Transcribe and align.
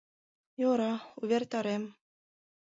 Йӧра, 0.59 0.93
увертарем. 1.21 1.83